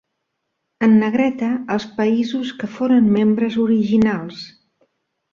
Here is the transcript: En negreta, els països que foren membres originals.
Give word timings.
En 0.85 0.93
negreta, 1.01 1.49
els 1.75 1.85
països 1.99 2.53
que 2.63 2.69
foren 2.77 3.11
membres 3.19 3.57
originals. 3.65 4.41